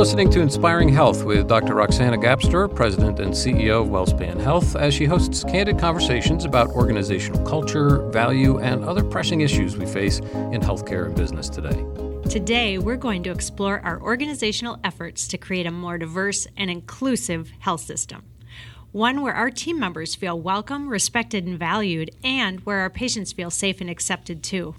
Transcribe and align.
listening 0.00 0.30
to 0.30 0.40
Inspiring 0.40 0.88
Health 0.88 1.24
with 1.24 1.46
Dr. 1.46 1.74
Roxanna 1.74 2.16
Gapstur, 2.16 2.74
President 2.74 3.20
and 3.20 3.34
CEO 3.34 3.82
of 3.82 3.88
WellSpan 3.88 4.40
Health, 4.40 4.74
as 4.74 4.94
she 4.94 5.04
hosts 5.04 5.44
candid 5.44 5.78
conversations 5.78 6.46
about 6.46 6.70
organizational 6.70 7.44
culture, 7.44 8.08
value, 8.08 8.58
and 8.60 8.82
other 8.82 9.04
pressing 9.04 9.42
issues 9.42 9.76
we 9.76 9.84
face 9.84 10.20
in 10.20 10.62
healthcare 10.62 11.04
and 11.04 11.14
business 11.14 11.50
today. 11.50 11.84
Today, 12.30 12.78
we're 12.78 12.96
going 12.96 13.22
to 13.24 13.30
explore 13.30 13.80
our 13.80 14.00
organizational 14.00 14.78
efforts 14.82 15.28
to 15.28 15.36
create 15.36 15.66
a 15.66 15.70
more 15.70 15.98
diverse 15.98 16.46
and 16.56 16.70
inclusive 16.70 17.52
health 17.58 17.82
system. 17.82 18.22
One 18.92 19.20
where 19.20 19.34
our 19.34 19.50
team 19.50 19.78
members 19.78 20.14
feel 20.14 20.40
welcome, 20.40 20.88
respected, 20.88 21.44
and 21.44 21.58
valued, 21.58 22.10
and 22.24 22.60
where 22.60 22.78
our 22.78 22.88
patients 22.88 23.34
feel 23.34 23.50
safe 23.50 23.82
and 23.82 23.90
accepted 23.90 24.42
too. 24.42 24.76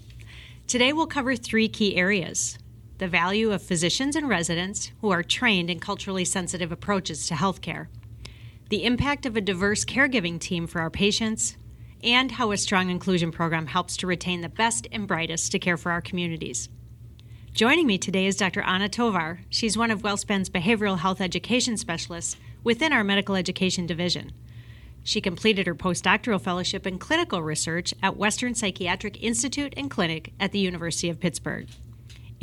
Today, 0.66 0.92
we'll 0.92 1.06
cover 1.06 1.36
three 1.36 1.68
key 1.68 1.94
areas 1.94 2.58
the 3.02 3.08
value 3.08 3.50
of 3.50 3.60
physicians 3.60 4.14
and 4.14 4.28
residents 4.28 4.92
who 5.00 5.10
are 5.10 5.24
trained 5.24 5.68
in 5.68 5.80
culturally 5.80 6.24
sensitive 6.24 6.70
approaches 6.70 7.26
to 7.26 7.34
healthcare, 7.34 7.88
the 8.68 8.84
impact 8.84 9.26
of 9.26 9.36
a 9.36 9.40
diverse 9.40 9.84
caregiving 9.84 10.38
team 10.38 10.68
for 10.68 10.80
our 10.80 10.88
patients, 10.88 11.56
and 12.04 12.30
how 12.30 12.52
a 12.52 12.56
strong 12.56 12.90
inclusion 12.90 13.32
program 13.32 13.66
helps 13.66 13.96
to 13.96 14.06
retain 14.06 14.40
the 14.40 14.48
best 14.48 14.86
and 14.92 15.08
brightest 15.08 15.50
to 15.50 15.58
care 15.58 15.76
for 15.76 15.90
our 15.90 16.00
communities. 16.00 16.68
Joining 17.52 17.88
me 17.88 17.98
today 17.98 18.24
is 18.24 18.36
Dr. 18.36 18.62
Anna 18.62 18.88
Tovar. 18.88 19.40
She's 19.50 19.76
one 19.76 19.90
of 19.90 20.02
WellSpan's 20.02 20.48
behavioral 20.48 21.00
health 21.00 21.20
education 21.20 21.76
specialists 21.76 22.36
within 22.62 22.92
our 22.92 23.02
medical 23.02 23.34
education 23.34 23.84
division. 23.84 24.30
She 25.02 25.20
completed 25.20 25.66
her 25.66 25.74
postdoctoral 25.74 26.40
fellowship 26.40 26.86
in 26.86 27.00
clinical 27.00 27.42
research 27.42 27.94
at 28.00 28.16
Western 28.16 28.54
Psychiatric 28.54 29.20
Institute 29.20 29.74
and 29.76 29.90
Clinic 29.90 30.32
at 30.38 30.52
the 30.52 30.60
University 30.60 31.08
of 31.08 31.18
Pittsburgh. 31.18 31.66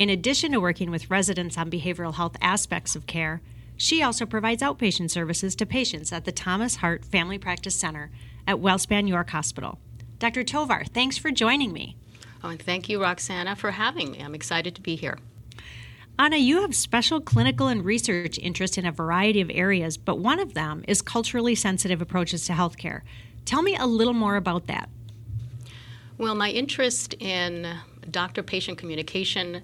In 0.00 0.08
addition 0.08 0.52
to 0.52 0.60
working 0.62 0.90
with 0.90 1.10
residents 1.10 1.58
on 1.58 1.70
behavioral 1.70 2.14
health 2.14 2.34
aspects 2.40 2.96
of 2.96 3.06
care, 3.06 3.42
she 3.76 4.02
also 4.02 4.24
provides 4.24 4.62
outpatient 4.62 5.10
services 5.10 5.54
to 5.56 5.66
patients 5.66 6.10
at 6.10 6.24
the 6.24 6.32
Thomas 6.32 6.76
Hart 6.76 7.04
Family 7.04 7.36
Practice 7.36 7.74
Center 7.74 8.10
at 8.46 8.56
WellSpan 8.56 9.06
York 9.06 9.28
Hospital. 9.28 9.78
Dr. 10.18 10.42
Tovar, 10.42 10.84
thanks 10.84 11.18
for 11.18 11.30
joining 11.30 11.74
me. 11.74 11.98
Oh, 12.42 12.48
and 12.48 12.62
thank 12.62 12.88
you, 12.88 12.98
Roxanna, 12.98 13.58
for 13.58 13.72
having 13.72 14.12
me. 14.12 14.22
I'm 14.22 14.34
excited 14.34 14.74
to 14.76 14.80
be 14.80 14.96
here. 14.96 15.18
Anna, 16.18 16.38
you 16.38 16.62
have 16.62 16.74
special 16.74 17.20
clinical 17.20 17.66
and 17.66 17.84
research 17.84 18.38
interest 18.38 18.78
in 18.78 18.86
a 18.86 18.92
variety 18.92 19.42
of 19.42 19.50
areas, 19.52 19.98
but 19.98 20.18
one 20.18 20.40
of 20.40 20.54
them 20.54 20.82
is 20.88 21.02
culturally 21.02 21.54
sensitive 21.54 22.00
approaches 22.00 22.46
to 22.46 22.54
healthcare. 22.54 23.02
Tell 23.44 23.60
me 23.60 23.76
a 23.76 23.86
little 23.86 24.14
more 24.14 24.36
about 24.36 24.66
that. 24.66 24.88
Well, 26.16 26.34
my 26.34 26.50
interest 26.50 27.14
in 27.18 27.66
doctor 28.10 28.42
patient 28.42 28.78
communication 28.78 29.62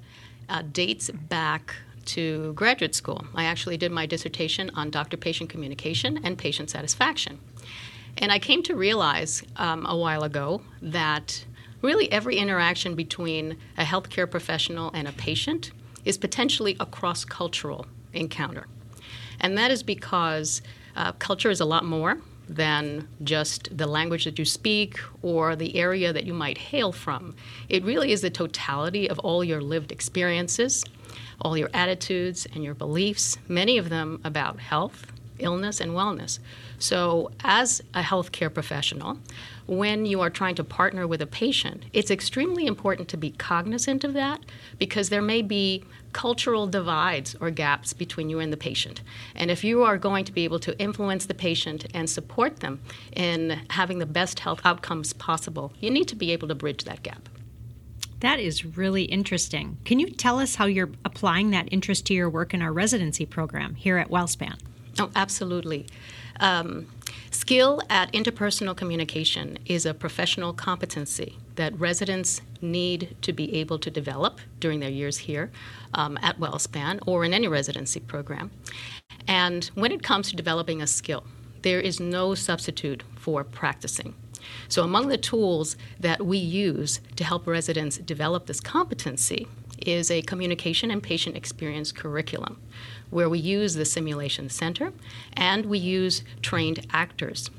uh, 0.49 0.63
dates 0.73 1.11
back 1.11 1.75
to 2.07 2.53
graduate 2.55 2.95
school. 2.95 3.25
I 3.35 3.45
actually 3.45 3.77
did 3.77 3.93
my 3.93 4.07
dissertation 4.07 4.71
on 4.75 4.91
doctor 4.91 5.17
patient 5.17 5.51
communication 5.51 6.21
and 6.25 6.39
patient 6.39 6.71
satisfaction. 6.71 7.39
And 8.19 8.33
I 8.33 8.39
came 8.39 8.63
to 8.65 8.75
realize 8.75 9.43
um, 9.57 9.85
a 9.87 9.97
while 9.97 10.23
ago 10.23 10.63
that 10.81 11.45
really 11.83 12.11
every 12.11 12.37
interaction 12.37 12.95
between 12.95 13.59
a 13.77 13.83
healthcare 13.85 14.31
professional 14.31 14.91
and 14.95 15.07
a 15.07 15.13
patient 15.13 15.73
is 16.05 16.17
potentially 16.17 16.77
a 16.81 16.87
cross 16.87 17.25
cultural 17.25 17.87
encounter. 18.13 18.67
And 19.41 19.59
that 19.59 19.71
is 19.71 19.83
because 19.83 20.63
uh, 20.95 21.13
culture 21.13 21.51
is 21.51 21.61
a 21.61 21.67
lot 21.67 21.85
more 21.85 22.19
than 22.49 23.09
just 23.25 23.77
the 23.77 23.87
language 23.87 24.25
that 24.25 24.39
you 24.39 24.45
speak 24.45 24.99
or 25.23 25.57
the 25.57 25.77
area 25.77 26.13
that 26.13 26.25
you 26.25 26.35
might 26.35 26.59
hail 26.59 26.93
from. 26.93 27.35
It 27.69 27.85
really 27.85 28.13
is 28.13 28.21
the 28.21 28.31
totality 28.31 29.09
of 29.09 29.19
all 29.21 29.43
your 29.43 29.61
lived 29.61 29.93
experiences, 29.93 30.85
all 31.41 31.57
your 31.57 31.71
attitudes 31.75 32.47
and 32.55 32.63
your 32.63 32.75
beliefs, 32.75 33.39
many 33.49 33.79
of 33.79 33.89
them 33.89 34.21
about 34.25 34.61
health, 34.61 35.13
illness, 35.39 35.81
and 35.81 35.93
wellness. 35.93 36.39
So, 36.79 37.31
as 37.43 37.83
a 37.95 38.03
healthcare 38.03 38.53
professional, 38.53 39.19
when 39.67 40.07
you 40.07 40.21
are 40.21 40.31
trying 40.31 40.55
to 40.57 40.65
partner 40.65 41.07
with 41.07 41.21
a 41.23 41.27
patient, 41.27 41.85
it's 41.93 42.11
extremely 42.11 42.67
important 42.67 43.09
to 43.09 43.17
be 43.17 43.31
cognizant 43.31 44.05
of 44.05 44.13
that 44.15 44.45
because 44.79 45.09
there 45.09 45.23
may 45.23 45.43
be 45.43 45.85
cultural 46.13 46.67
divides 46.67 47.37
or 47.41 47.51
gaps 47.51 47.93
between 47.93 48.31
you 48.31 48.39
and 48.39 48.53
the 48.53 48.57
patient. 48.57 49.03
And 49.35 49.51
if 49.51 49.65
you 49.65 49.83
are 49.83 49.99
going 49.99 50.25
to 50.25 50.33
be 50.33 50.45
able 50.45 50.61
to 50.61 50.79
influence 50.79 51.27
the 51.27 51.35
patient 51.35 51.87
and 51.93 52.09
support 52.09 52.61
them 52.61 52.81
in 53.13 53.61
having 53.71 53.99
the 53.99 54.07
best 54.07 54.39
health 54.41 54.61
outcomes 54.65 55.13
possible, 55.13 55.73
you 55.81 55.91
need 55.91 56.09
to 56.09 56.17
be 56.17 56.33
able 56.33 56.49
to 56.49 56.55
bridge 56.55 56.85
that 56.85 57.03
gap. 57.03 57.29
That 58.21 58.41
is 58.41 58.65
really 58.65 59.05
interesting. 59.05 59.77
Can 59.85 60.01
you 60.01 60.09
tell 60.09 60.39
us 60.39 60.55
how 60.55 60.65
you're 60.65 60.91
applying 61.05 61.51
that 61.51 61.69
interest 61.71 62.07
to 62.07 62.15
your 62.15 62.31
work 62.31 62.55
in 62.55 62.63
our 62.63 62.73
residency 62.73 63.27
program 63.27 63.75
here 63.75 63.99
at 63.99 64.09
WellSpan? 64.09 64.59
Oh, 64.99 65.11
absolutely. 65.15 65.87
Um, 66.41 66.87
skill 67.31 67.83
at 67.91 68.13
interpersonal 68.13 68.77
communication 68.77 69.59
is 69.67 69.85
a 69.85 69.95
professional 69.95 70.53
competency 70.53 71.39
that 71.57 71.79
residents 71.79 72.41
need 72.61 73.17
to 73.23 73.33
be 73.33 73.55
able 73.57 73.79
to 73.79 73.91
develop 73.91 74.41
during 74.61 74.81
their 74.81 74.91
years 74.91 75.19
here 75.19 75.51
um, 75.95 76.19
at 76.23 76.39
WellSpan 76.39 77.01
or 77.07 77.25
in 77.25 77.35
any 77.35 77.49
residency 77.49 78.01
program. 78.01 78.51
And 79.29 79.65
when 79.75 79.93
it 79.93 80.03
comes 80.03 80.31
to 80.31 80.37
developing 80.37 80.81
a 80.81 80.87
skill, 80.87 81.25
there 81.63 81.81
is 81.81 82.01
no 82.01 82.35
substitute 82.35 83.03
for 83.17 83.45
practicing. 83.45 84.15
So, 84.69 84.85
among 84.85 85.09
the 85.09 85.19
tools 85.19 85.77
that 85.99 86.25
we 86.25 86.39
use 86.39 87.01
to 87.17 87.25
help 87.25 87.47
residents 87.47 87.99
develop 87.99 88.47
this 88.47 88.61
competency 88.61 89.49
is 89.79 90.11
a 90.11 90.23
communication 90.23 90.91
and 90.91 91.03
patient 91.03 91.37
experience 91.37 91.93
curriculum 91.93 92.61
where 93.11 93.29
we 93.29 93.39
use 93.39 93.75
the 93.75 93.85
simulation 93.85 94.49
center 94.49 94.93
and 95.35 95.67
we 95.67 95.79
use 95.79 96.23
trained 96.43 96.87
actors. 96.93 97.51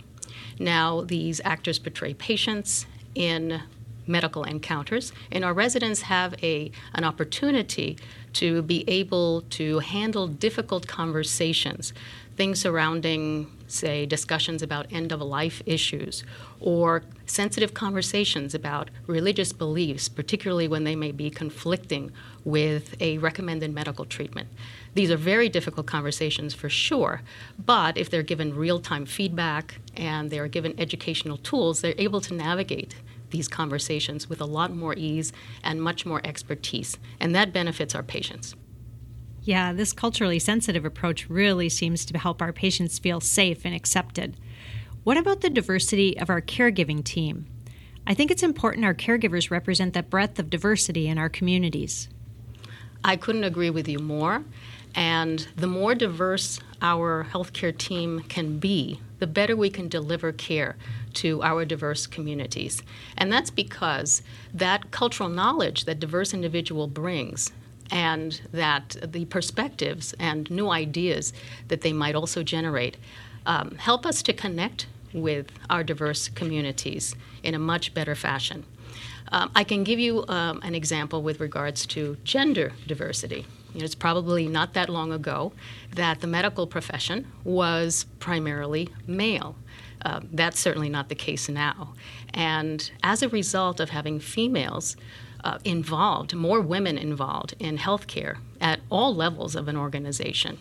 Now, 0.59 1.01
these 1.01 1.39
actors 1.43 1.79
portray 1.79 2.13
patients 2.13 2.85
in 3.15 3.61
medical 4.07 4.43
encounters, 4.43 5.11
and 5.31 5.43
our 5.43 5.53
residents 5.53 6.01
have 6.03 6.35
a, 6.43 6.71
an 6.93 7.03
opportunity 7.03 7.97
to 8.33 8.61
be 8.61 8.83
able 8.87 9.41
to 9.49 9.79
handle 9.79 10.27
difficult 10.27 10.87
conversations, 10.87 11.93
things 12.35 12.61
surrounding, 12.61 13.51
say, 13.67 14.05
discussions 14.05 14.61
about 14.61 14.85
end 14.91 15.11
of 15.11 15.21
life 15.21 15.61
issues, 15.65 16.23
or 16.59 17.03
sensitive 17.25 17.73
conversations 17.73 18.53
about 18.53 18.89
religious 19.07 19.51
beliefs, 19.51 20.07
particularly 20.07 20.67
when 20.67 20.83
they 20.83 20.95
may 20.95 21.11
be 21.11 21.29
conflicting 21.29 22.11
with 22.45 22.95
a 23.01 23.17
recommended 23.17 23.73
medical 23.73 24.05
treatment. 24.05 24.47
These 24.93 25.11
are 25.11 25.17
very 25.17 25.49
difficult 25.49 25.85
conversations 25.85 26.53
for 26.53 26.69
sure, 26.69 27.21
but 27.63 27.97
if 27.97 28.09
they're 28.09 28.23
given 28.23 28.55
real 28.55 28.79
time 28.79 29.05
feedback 29.05 29.79
and 29.95 30.29
they're 30.29 30.47
given 30.47 30.79
educational 30.79 31.37
tools, 31.37 31.81
they're 31.81 31.93
able 31.97 32.21
to 32.21 32.33
navigate 32.33 32.95
these 33.29 33.47
conversations 33.47 34.29
with 34.29 34.41
a 34.41 34.45
lot 34.45 34.75
more 34.75 34.93
ease 34.95 35.33
and 35.63 35.81
much 35.81 36.05
more 36.05 36.21
expertise, 36.23 36.97
and 37.19 37.35
that 37.35 37.53
benefits 37.53 37.95
our 37.95 38.03
patients. 38.03 38.55
Yeah, 39.43 39.71
this 39.71 39.93
culturally 39.93 40.39
sensitive 40.39 40.83
approach 40.83 41.29
really 41.29 41.69
seems 41.69 42.03
to 42.05 42.17
help 42.17 42.41
our 42.41 42.51
patients 42.51 42.99
feel 42.99 43.21
safe 43.21 43.65
and 43.65 43.73
accepted. 43.73 44.35
What 45.03 45.17
about 45.17 45.41
the 45.41 45.49
diversity 45.49 46.19
of 46.19 46.29
our 46.29 46.41
caregiving 46.41 47.03
team? 47.03 47.47
I 48.05 48.13
think 48.13 48.29
it's 48.29 48.43
important 48.43 48.85
our 48.85 48.93
caregivers 48.93 49.49
represent 49.49 49.93
that 49.93 50.09
breadth 50.09 50.37
of 50.39 50.49
diversity 50.49 51.07
in 51.07 51.17
our 51.17 51.29
communities. 51.29 52.09
I 53.03 53.15
couldn't 53.15 53.43
agree 53.43 53.69
with 53.69 53.87
you 53.87 53.99
more. 53.99 54.43
And 54.95 55.47
the 55.55 55.67
more 55.67 55.93
diverse 55.93 56.59
our 56.81 57.27
healthcare 57.31 57.77
team 57.77 58.21
can 58.27 58.59
be, 58.59 58.99
the 59.19 59.27
better 59.27 59.55
we 59.55 59.69
can 59.69 59.87
deliver 59.87 60.31
care 60.31 60.75
to 61.13 61.41
our 61.41 61.65
diverse 61.65 62.07
communities. 62.07 62.83
And 63.17 63.31
that's 63.31 63.49
because 63.49 64.21
that 64.53 64.91
cultural 64.91 65.29
knowledge 65.29 65.85
that 65.85 65.99
diverse 65.99 66.33
individual 66.33 66.87
brings 66.87 67.51
and 67.91 68.41
that 68.51 68.97
the 69.01 69.25
perspectives 69.25 70.13
and 70.19 70.49
new 70.51 70.69
ideas 70.69 71.33
that 71.69 71.81
they 71.81 71.93
might 71.93 72.15
also 72.15 72.43
generate 72.43 72.97
um, 73.45 73.75
help 73.77 74.05
us 74.05 74.21
to 74.23 74.33
connect 74.33 74.87
with 75.13 75.47
our 75.69 75.83
diverse 75.83 76.27
communities 76.27 77.15
in 77.43 77.53
a 77.53 77.59
much 77.59 77.93
better 77.93 78.13
fashion. 78.13 78.65
Um, 79.31 79.51
I 79.55 79.63
can 79.63 79.83
give 79.83 79.99
you 79.99 80.25
um, 80.27 80.59
an 80.63 80.75
example 80.75 81.21
with 81.21 81.39
regards 81.39 81.85
to 81.87 82.17
gender 82.23 82.73
diversity. 82.85 83.45
You 83.77 83.81
know, 83.81 83.85
it's 83.85 83.93
probably 83.93 84.47
not 84.47 84.73
that 84.73 84.89
long 84.89 85.13
ago 85.13 85.53
that 85.93 86.21
the 86.21 86.25
medical 86.25 86.65
profession 86.65 87.31
was 87.43 88.07
primarily 88.17 88.89
male. 89.05 89.55
Uh, 90.03 90.21
that's 90.33 90.59
certainly 90.59 90.89
not 90.89 91.09
the 91.09 91.15
case 91.15 91.47
now. 91.47 91.93
And 92.33 92.89
as 93.03 93.21
a 93.21 93.29
result 93.29 93.79
of 93.79 93.91
having 93.91 94.19
females 94.19 94.97
uh, 95.43 95.59
involved, 95.63 96.33
more 96.33 96.59
women 96.59 96.97
involved 96.97 97.53
in 97.59 97.77
healthcare 97.77 98.37
at 98.59 98.79
all 98.89 99.13
levels 99.13 99.55
of 99.55 99.67
an 99.67 99.77
organization, 99.77 100.57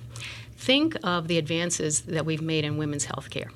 think 0.55 0.95
of 1.03 1.27
the 1.27 1.39
advances 1.39 2.03
that 2.03 2.27
we've 2.27 2.43
made 2.43 2.67
in 2.67 2.77
women's 2.77 3.07
healthcare. 3.07 3.49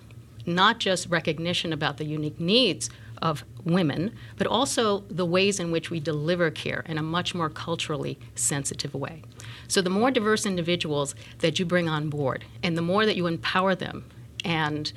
Not 0.46 0.78
just 0.78 1.06
recognition 1.10 1.74
about 1.74 1.98
the 1.98 2.06
unique 2.06 2.40
needs 2.40 2.88
of 3.22 3.44
women, 3.64 4.14
but 4.36 4.46
also 4.46 5.00
the 5.08 5.26
ways 5.26 5.60
in 5.60 5.70
which 5.70 5.90
we 5.90 6.00
deliver 6.00 6.50
care 6.50 6.84
in 6.86 6.98
a 6.98 7.02
much 7.02 7.34
more 7.34 7.50
culturally 7.50 8.18
sensitive 8.34 8.94
way. 8.94 9.22
So, 9.68 9.82
the 9.82 9.90
more 9.90 10.10
diverse 10.10 10.46
individuals 10.46 11.14
that 11.38 11.58
you 11.58 11.64
bring 11.64 11.88
on 11.88 12.08
board, 12.08 12.44
and 12.62 12.76
the 12.76 12.82
more 12.82 13.06
that 13.06 13.16
you 13.16 13.26
empower 13.26 13.74
them 13.74 14.04
and 14.44 14.92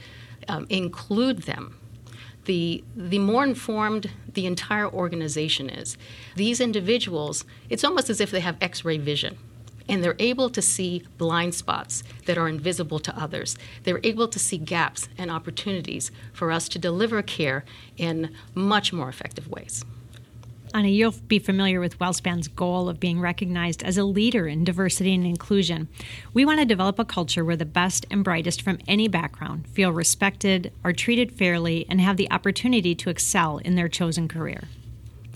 um, 0.47 0.65
include 0.69 1.43
them, 1.43 1.77
the, 2.45 2.83
the 2.95 3.19
more 3.19 3.43
informed 3.43 4.09
the 4.33 4.45
entire 4.45 4.89
organization 4.89 5.69
is. 5.69 5.97
These 6.35 6.59
individuals, 6.59 7.45
it's 7.69 7.83
almost 7.83 8.09
as 8.09 8.19
if 8.19 8.31
they 8.31 8.41
have 8.41 8.57
x 8.59 8.83
ray 8.83 8.97
vision 8.97 9.37
and 9.87 10.03
they're 10.03 10.15
able 10.19 10.49
to 10.49 10.61
see 10.61 11.03
blind 11.17 11.55
spots 11.55 12.03
that 12.25 12.37
are 12.37 12.47
invisible 12.47 12.99
to 12.99 13.17
others. 13.17 13.57
They're 13.83 13.99
able 14.03 14.27
to 14.27 14.39
see 14.39 14.57
gaps 14.57 15.09
and 15.17 15.29
opportunities 15.29 16.11
for 16.31 16.51
us 16.51 16.69
to 16.69 16.79
deliver 16.79 17.21
care 17.21 17.65
in 17.97 18.33
much 18.55 18.93
more 18.93 19.09
effective 19.09 19.47
ways. 19.47 19.83
Anna, 20.75 20.87
you'll 20.87 21.13
be 21.27 21.37
familiar 21.37 21.79
with 21.79 21.99
WellSpan's 21.99 22.47
goal 22.47 22.89
of 22.89 22.99
being 22.99 23.19
recognized 23.19 23.83
as 23.83 23.95
a 23.95 24.03
leader 24.03 24.47
in 24.47 24.63
diversity 24.63 25.13
and 25.13 25.23
inclusion. 25.23 25.87
We 26.33 26.45
want 26.45 26.61
to 26.61 26.65
develop 26.65 26.97
a 26.97 27.05
culture 27.05 27.45
where 27.45 27.55
the 27.55 27.63
best 27.63 28.07
and 28.09 28.23
brightest 28.23 28.59
from 28.63 28.79
any 28.87 29.07
background 29.07 29.67
feel 29.67 29.93
respected, 29.93 30.73
are 30.83 30.91
treated 30.91 31.31
fairly, 31.31 31.85
and 31.89 32.01
have 32.01 32.17
the 32.17 32.31
opportunity 32.31 32.95
to 32.95 33.11
excel 33.11 33.59
in 33.59 33.75
their 33.75 33.87
chosen 33.87 34.27
career. 34.27 34.63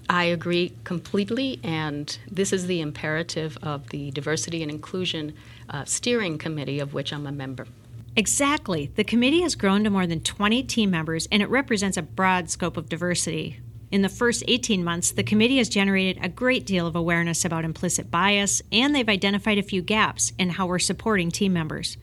I 0.09 0.25
agree 0.25 0.73
completely, 0.83 1.59
and 1.63 2.17
this 2.31 2.53
is 2.53 2.67
the 2.67 2.79
imperative 2.79 3.57
of 3.61 3.89
the 3.89 4.11
Diversity 4.11 4.61
and 4.61 4.71
Inclusion 4.71 5.33
uh, 5.69 5.83
Steering 5.85 6.37
Committee, 6.37 6.79
of 6.79 6.93
which 6.93 7.11
I'm 7.11 7.27
a 7.27 7.31
member. 7.31 7.67
Exactly. 8.15 8.89
The 8.95 9.03
committee 9.03 9.41
has 9.41 9.55
grown 9.55 9.83
to 9.83 9.89
more 9.89 10.07
than 10.07 10.21
20 10.21 10.63
team 10.63 10.89
members, 10.89 11.27
and 11.31 11.43
it 11.43 11.49
represents 11.49 11.97
a 11.97 12.01
broad 12.01 12.49
scope 12.49 12.77
of 12.77 12.89
diversity. 12.89 13.59
In 13.91 14.01
the 14.01 14.09
first 14.09 14.43
18 14.47 14.83
months, 14.83 15.11
the 15.11 15.23
committee 15.23 15.59
has 15.59 15.69
generated 15.69 16.23
a 16.23 16.29
great 16.29 16.65
deal 16.65 16.87
of 16.87 16.95
awareness 16.95 17.45
about 17.45 17.65
implicit 17.65 18.09
bias, 18.09 18.61
and 18.71 18.95
they've 18.95 19.07
identified 19.07 19.57
a 19.57 19.63
few 19.63 19.81
gaps 19.81 20.33
in 20.37 20.51
how 20.51 20.67
we're 20.67 20.79
supporting 20.79 21.31
team 21.31 21.53
members. 21.53 21.97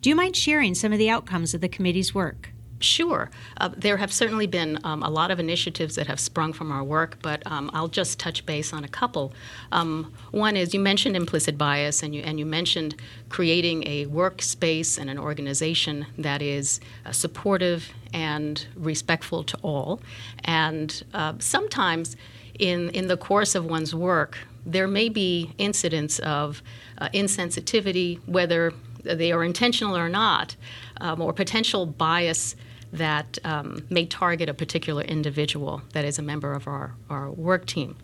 Do 0.00 0.10
you 0.10 0.16
mind 0.16 0.36
sharing 0.36 0.74
some 0.74 0.92
of 0.92 0.98
the 0.98 1.10
outcomes 1.10 1.54
of 1.54 1.60
the 1.60 1.68
committee's 1.68 2.14
work? 2.14 2.51
Sure. 2.82 3.30
Uh, 3.58 3.70
there 3.76 3.96
have 3.96 4.12
certainly 4.12 4.46
been 4.48 4.78
um, 4.82 5.02
a 5.04 5.08
lot 5.08 5.30
of 5.30 5.38
initiatives 5.38 5.94
that 5.94 6.08
have 6.08 6.18
sprung 6.18 6.52
from 6.52 6.72
our 6.72 6.82
work, 6.82 7.16
but 7.22 7.40
um, 7.46 7.70
I'll 7.72 7.88
just 7.88 8.18
touch 8.18 8.44
base 8.44 8.72
on 8.72 8.82
a 8.82 8.88
couple. 8.88 9.32
Um, 9.70 10.12
one 10.32 10.56
is 10.56 10.74
you 10.74 10.80
mentioned 10.80 11.14
implicit 11.14 11.56
bias, 11.56 12.02
and 12.02 12.12
you, 12.12 12.22
and 12.22 12.40
you 12.40 12.46
mentioned 12.46 12.96
creating 13.28 13.86
a 13.86 14.06
workspace 14.06 14.98
and 14.98 15.08
an 15.08 15.18
organization 15.18 16.06
that 16.18 16.42
is 16.42 16.80
uh, 17.06 17.12
supportive 17.12 17.88
and 18.12 18.66
respectful 18.74 19.44
to 19.44 19.56
all. 19.62 20.00
And 20.44 21.02
uh, 21.14 21.34
sometimes 21.38 22.16
in, 22.58 22.90
in 22.90 23.06
the 23.06 23.16
course 23.16 23.54
of 23.54 23.64
one's 23.64 23.94
work, 23.94 24.38
there 24.66 24.88
may 24.88 25.08
be 25.08 25.54
incidents 25.58 26.18
of 26.20 26.62
uh, 26.98 27.08
insensitivity, 27.14 28.18
whether 28.26 28.72
they 29.04 29.32
are 29.32 29.42
intentional 29.42 29.96
or 29.96 30.08
not, 30.08 30.56
um, 31.00 31.20
or 31.20 31.32
potential 31.32 31.86
bias 31.86 32.54
that 32.92 33.38
um, 33.44 33.84
may 33.88 34.04
target 34.04 34.48
a 34.48 34.54
particular 34.54 35.02
individual 35.02 35.82
that 35.92 36.04
is 36.04 36.18
a 36.18 36.22
member 36.22 36.52
of 36.52 36.66
our, 36.68 36.94
our 37.08 37.30
work 37.30 37.66
team. 37.66 37.96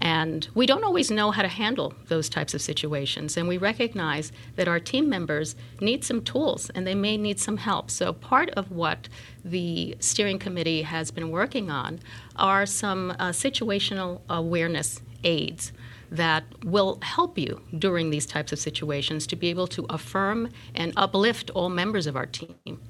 And 0.00 0.48
we 0.54 0.66
don't 0.66 0.84
always 0.84 1.10
know 1.10 1.30
how 1.30 1.42
to 1.42 1.48
handle 1.48 1.94
those 2.08 2.28
types 2.28 2.52
of 2.52 2.60
situations. 2.60 3.36
And 3.36 3.48
we 3.48 3.56
recognize 3.56 4.32
that 4.56 4.68
our 4.68 4.80
team 4.80 5.08
members 5.08 5.56
need 5.80 6.04
some 6.04 6.22
tools 6.22 6.70
and 6.70 6.86
they 6.86 6.94
may 6.94 7.16
need 7.16 7.38
some 7.38 7.56
help. 7.56 7.90
So, 7.90 8.12
part 8.12 8.50
of 8.50 8.70
what 8.70 9.08
the 9.44 9.96
steering 10.00 10.38
committee 10.38 10.82
has 10.82 11.10
been 11.10 11.30
working 11.30 11.70
on 11.70 12.00
are 12.36 12.66
some 12.66 13.12
uh, 13.12 13.30
situational 13.30 14.20
awareness 14.28 15.00
aids 15.24 15.72
that 16.10 16.44
will 16.64 16.98
help 17.02 17.38
you 17.38 17.60
during 17.78 18.10
these 18.10 18.26
types 18.26 18.52
of 18.52 18.58
situations 18.58 19.26
to 19.26 19.36
be 19.36 19.48
able 19.48 19.66
to 19.66 19.86
affirm 19.90 20.50
and 20.74 20.92
uplift 20.96 21.50
all 21.50 21.68
members 21.68 22.06
of 22.06 22.16
our 22.16 22.26
team. 22.26 22.80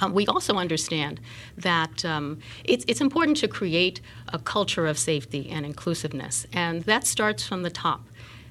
Um, 0.00 0.12
we 0.14 0.26
also 0.26 0.54
understand 0.54 1.20
that 1.56 2.04
um, 2.04 2.38
it's, 2.64 2.84
it's 2.88 3.00
important 3.00 3.36
to 3.38 3.48
create 3.48 4.00
a 4.32 4.38
culture 4.38 4.86
of 4.86 4.98
safety 4.98 5.48
and 5.50 5.64
inclusiveness, 5.66 6.46
and 6.52 6.82
that 6.84 7.06
starts 7.06 7.46
from 7.46 7.62
the 7.62 7.70
top. 7.70 8.02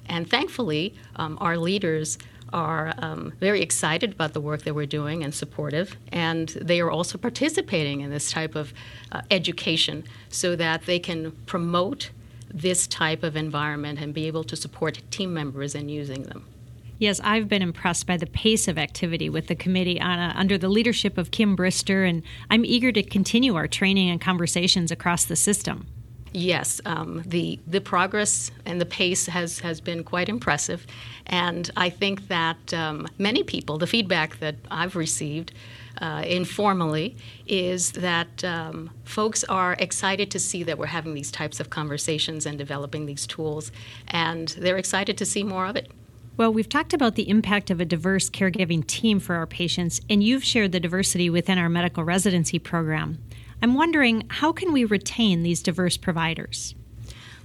And 0.06 0.28
thankfully, 0.28 0.94
um, 1.16 1.36
our 1.40 1.58
leaders 1.58 2.18
are 2.52 2.94
um, 2.98 3.32
very 3.40 3.60
excited 3.60 4.12
about 4.12 4.32
the 4.32 4.40
work 4.40 4.62
that 4.62 4.74
we're 4.74 4.86
doing 4.86 5.22
and 5.22 5.34
supportive, 5.34 5.96
and 6.12 6.48
they 6.48 6.80
are 6.80 6.90
also 6.90 7.18
participating 7.18 8.00
in 8.00 8.10
this 8.10 8.30
type 8.30 8.54
of 8.54 8.72
uh, 9.12 9.20
education 9.30 10.04
so 10.30 10.56
that 10.56 10.86
they 10.86 10.98
can 10.98 11.32
promote 11.46 12.10
this 12.52 12.86
type 12.86 13.22
of 13.22 13.36
environment 13.36 14.00
and 14.00 14.14
be 14.14 14.26
able 14.26 14.44
to 14.44 14.56
support 14.56 15.02
team 15.10 15.34
members 15.34 15.74
in 15.74 15.88
using 15.88 16.22
them. 16.22 16.46
Yes, 16.98 17.20
I've 17.22 17.48
been 17.48 17.62
impressed 17.62 18.06
by 18.08 18.16
the 18.16 18.26
pace 18.26 18.66
of 18.66 18.76
activity 18.76 19.30
with 19.30 19.46
the 19.46 19.54
committee 19.54 20.00
under 20.00 20.58
the 20.58 20.68
leadership 20.68 21.16
of 21.16 21.30
Kim 21.30 21.56
Brister, 21.56 22.08
and 22.08 22.24
I'm 22.50 22.64
eager 22.64 22.90
to 22.90 23.04
continue 23.04 23.54
our 23.54 23.68
training 23.68 24.10
and 24.10 24.20
conversations 24.20 24.90
across 24.90 25.24
the 25.24 25.36
system. 25.36 25.86
Yes, 26.32 26.80
um, 26.84 27.22
the 27.24 27.58
the 27.66 27.80
progress 27.80 28.50
and 28.66 28.80
the 28.80 28.86
pace 28.86 29.26
has 29.26 29.60
has 29.60 29.80
been 29.80 30.04
quite 30.04 30.28
impressive, 30.28 30.86
and 31.26 31.70
I 31.76 31.88
think 31.88 32.28
that 32.28 32.74
um, 32.74 33.06
many 33.16 33.42
people, 33.42 33.78
the 33.78 33.86
feedback 33.86 34.38
that 34.40 34.56
I've 34.70 34.96
received. 34.96 35.52
Uh, 36.00 36.22
informally, 36.24 37.16
is 37.48 37.90
that 37.90 38.44
um, 38.44 38.88
folks 39.02 39.42
are 39.42 39.74
excited 39.80 40.30
to 40.30 40.38
see 40.38 40.62
that 40.62 40.78
we're 40.78 40.86
having 40.86 41.12
these 41.12 41.32
types 41.32 41.58
of 41.58 41.70
conversations 41.70 42.46
and 42.46 42.56
developing 42.56 43.06
these 43.06 43.26
tools, 43.26 43.72
and 44.06 44.54
they're 44.60 44.78
excited 44.78 45.18
to 45.18 45.26
see 45.26 45.42
more 45.42 45.66
of 45.66 45.74
it. 45.74 45.90
Well, 46.38 46.52
we've 46.52 46.68
talked 46.68 46.92
about 46.92 47.16
the 47.16 47.28
impact 47.28 47.68
of 47.68 47.80
a 47.80 47.84
diverse 47.84 48.30
caregiving 48.30 48.86
team 48.86 49.18
for 49.18 49.34
our 49.34 49.46
patients, 49.46 50.00
and 50.08 50.22
you've 50.22 50.44
shared 50.44 50.70
the 50.70 50.78
diversity 50.78 51.28
within 51.28 51.58
our 51.58 51.68
medical 51.68 52.04
residency 52.04 52.60
program. 52.60 53.18
I'm 53.60 53.74
wondering 53.74 54.24
how 54.28 54.52
can 54.52 54.72
we 54.72 54.84
retain 54.84 55.42
these 55.42 55.64
diverse 55.64 55.96
providers? 55.96 56.76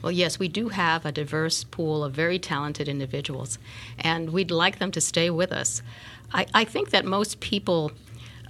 Well, 0.04 0.12
yes, 0.12 0.38
we 0.38 0.48
do 0.48 0.69
have 0.69 1.07
a 1.07 1.12
diverse 1.12 1.63
pool 1.63 2.04
of 2.04 2.13
very 2.13 2.38
talented 2.38 2.88
individuals, 2.88 3.57
and 3.98 4.30
we'd 4.30 4.51
like 4.51 4.78
them 4.78 4.92
to 4.92 5.01
stay 5.01 5.31
with 5.31 5.51
us. 5.51 5.81
I, 6.31 6.45
I 6.54 6.63
think 6.63 6.92
that 6.92 7.04
most 7.04 7.40
people 7.40 7.94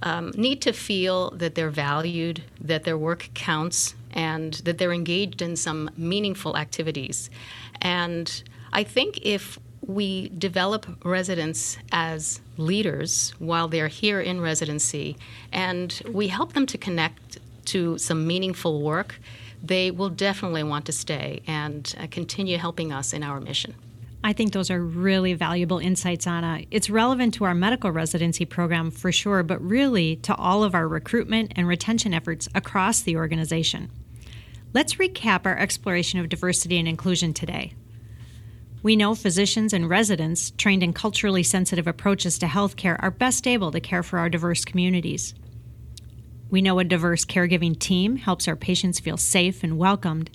um, 0.02 0.30
need 0.36 0.60
to 0.60 0.74
feel 0.74 1.30
that 1.30 1.54
they're 1.54 1.70
valued, 1.70 2.42
that 2.60 2.84
their 2.84 2.98
work 2.98 3.30
counts, 3.32 3.94
and 4.10 4.52
that 4.64 4.76
they're 4.76 4.92
engaged 4.92 5.40
in 5.40 5.56
some 5.56 5.88
meaningful 5.96 6.58
activities. 6.58 7.30
And 7.80 8.42
I 8.74 8.84
think 8.84 9.20
if 9.22 9.58
we 9.86 10.28
develop 10.30 10.86
residents 11.04 11.78
as 11.92 12.40
leaders 12.56 13.32
while 13.38 13.68
they're 13.68 13.88
here 13.88 14.20
in 14.20 14.40
residency, 14.40 15.16
and 15.52 16.00
we 16.10 16.28
help 16.28 16.52
them 16.52 16.66
to 16.66 16.78
connect 16.78 17.38
to 17.66 17.98
some 17.98 18.26
meaningful 18.26 18.82
work, 18.82 19.18
they 19.62 19.90
will 19.90 20.10
definitely 20.10 20.62
want 20.62 20.84
to 20.86 20.92
stay 20.92 21.42
and 21.46 21.94
uh, 21.98 22.06
continue 22.10 22.58
helping 22.58 22.92
us 22.92 23.12
in 23.12 23.22
our 23.22 23.40
mission. 23.40 23.74
I 24.22 24.32
think 24.32 24.52
those 24.52 24.70
are 24.70 24.80
really 24.80 25.34
valuable 25.34 25.78
insights, 25.78 26.26
Anna. 26.26 26.62
It's 26.70 26.88
relevant 26.88 27.34
to 27.34 27.44
our 27.44 27.54
medical 27.54 27.90
residency 27.90 28.46
program 28.46 28.90
for 28.90 29.12
sure, 29.12 29.42
but 29.42 29.60
really 29.62 30.16
to 30.16 30.34
all 30.34 30.64
of 30.64 30.74
our 30.74 30.88
recruitment 30.88 31.52
and 31.56 31.68
retention 31.68 32.14
efforts 32.14 32.48
across 32.54 33.02
the 33.02 33.16
organization. 33.16 33.90
Let's 34.72 34.94
recap 34.94 35.44
our 35.44 35.58
exploration 35.58 36.20
of 36.20 36.30
diversity 36.30 36.78
and 36.78 36.88
inclusion 36.88 37.34
today. 37.34 37.74
We 38.84 38.96
know 38.96 39.14
physicians 39.14 39.72
and 39.72 39.88
residents 39.88 40.50
trained 40.58 40.82
in 40.82 40.92
culturally 40.92 41.42
sensitive 41.42 41.86
approaches 41.86 42.38
to 42.38 42.46
healthcare 42.46 43.02
are 43.02 43.10
best 43.10 43.46
able 43.46 43.72
to 43.72 43.80
care 43.80 44.02
for 44.02 44.18
our 44.18 44.28
diverse 44.28 44.62
communities. 44.62 45.32
We 46.50 46.60
know 46.60 46.78
a 46.78 46.84
diverse 46.84 47.24
caregiving 47.24 47.78
team 47.78 48.16
helps 48.16 48.46
our 48.46 48.56
patients 48.56 49.00
feel 49.00 49.16
safe 49.16 49.64
and 49.64 49.78
welcomed. 49.78 50.30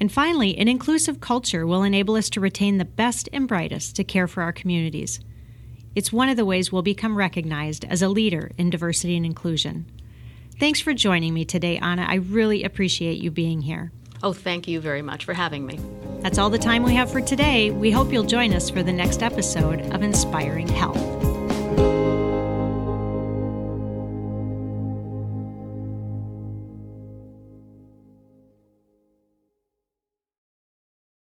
And 0.00 0.10
finally, 0.10 0.58
an 0.58 0.66
inclusive 0.66 1.20
culture 1.20 1.64
will 1.64 1.84
enable 1.84 2.16
us 2.16 2.28
to 2.30 2.40
retain 2.40 2.78
the 2.78 2.84
best 2.84 3.28
and 3.32 3.46
brightest 3.46 3.94
to 3.94 4.02
care 4.02 4.26
for 4.26 4.42
our 4.42 4.52
communities. 4.52 5.20
It's 5.94 6.12
one 6.12 6.28
of 6.28 6.36
the 6.36 6.44
ways 6.44 6.72
we'll 6.72 6.82
become 6.82 7.16
recognized 7.16 7.84
as 7.84 8.02
a 8.02 8.08
leader 8.08 8.50
in 8.58 8.70
diversity 8.70 9.16
and 9.16 9.24
inclusion. 9.24 9.86
Thanks 10.58 10.80
for 10.80 10.94
joining 10.94 11.32
me 11.32 11.44
today, 11.44 11.78
Anna. 11.78 12.06
I 12.08 12.16
really 12.16 12.64
appreciate 12.64 13.18
you 13.18 13.30
being 13.30 13.60
here. 13.60 13.92
Oh, 14.20 14.32
thank 14.32 14.66
you 14.66 14.80
very 14.80 15.02
much 15.02 15.24
for 15.24 15.34
having 15.34 15.64
me. 15.64 15.78
That's 16.22 16.38
all 16.38 16.50
the 16.50 16.58
time 16.58 16.84
we 16.84 16.94
have 16.94 17.10
for 17.10 17.20
today. 17.20 17.72
We 17.72 17.90
hope 17.90 18.12
you'll 18.12 18.22
join 18.22 18.52
us 18.52 18.70
for 18.70 18.82
the 18.82 18.92
next 18.92 19.22
episode 19.22 19.80
of 19.92 20.02
Inspiring 20.02 20.68
Health. 20.68 21.21